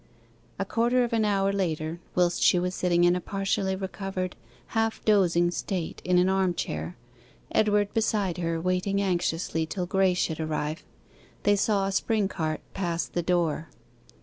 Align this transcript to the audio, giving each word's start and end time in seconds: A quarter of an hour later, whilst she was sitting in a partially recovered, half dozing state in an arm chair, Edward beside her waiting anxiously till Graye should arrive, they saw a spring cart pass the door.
A 0.57 0.65
quarter 0.65 1.03
of 1.03 1.13
an 1.13 1.25
hour 1.25 1.53
later, 1.53 1.99
whilst 2.15 2.41
she 2.41 2.57
was 2.57 2.73
sitting 2.73 3.03
in 3.03 3.15
a 3.15 3.21
partially 3.21 3.75
recovered, 3.75 4.35
half 4.69 5.05
dozing 5.05 5.51
state 5.51 6.01
in 6.03 6.17
an 6.17 6.27
arm 6.27 6.55
chair, 6.55 6.97
Edward 7.51 7.93
beside 7.93 8.39
her 8.39 8.59
waiting 8.59 8.99
anxiously 8.99 9.67
till 9.67 9.85
Graye 9.85 10.15
should 10.17 10.39
arrive, 10.39 10.83
they 11.43 11.55
saw 11.55 11.85
a 11.85 11.91
spring 11.91 12.27
cart 12.27 12.61
pass 12.73 13.05
the 13.05 13.21
door. 13.21 13.69